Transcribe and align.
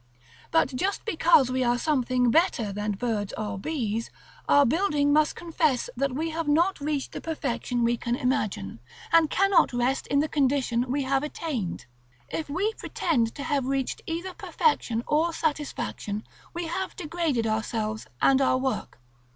But 0.49 0.69
just 0.69 1.05
because 1.05 1.51
we 1.51 1.63
are 1.63 1.77
something 1.77 2.31
better 2.31 2.73
than 2.73 2.93
birds 2.93 3.35
or 3.37 3.59
bees, 3.59 4.09
our 4.49 4.65
building 4.65 5.13
must 5.13 5.35
confess 5.35 5.91
that 5.95 6.11
we 6.15 6.31
have 6.31 6.47
not 6.47 6.79
reached 6.81 7.11
the 7.11 7.21
perfection 7.21 7.83
we 7.83 7.97
can 7.97 8.15
imagine, 8.15 8.79
and 9.11 9.29
cannot 9.29 9.73
rest 9.73 10.07
in 10.07 10.17
the 10.17 10.27
condition 10.27 10.91
we 10.91 11.03
have 11.03 11.21
attained. 11.21 11.85
If 12.29 12.49
we 12.49 12.73
pretend 12.73 13.35
to 13.35 13.43
have 13.43 13.67
reached 13.67 14.01
either 14.07 14.33
perfection 14.33 15.03
or 15.05 15.33
satisfaction, 15.33 16.25
we 16.51 16.65
have 16.65 16.95
degraded 16.95 17.45
ourselves 17.45 18.07
and 18.23 18.41
our 18.41 18.57
work. 18.57 18.99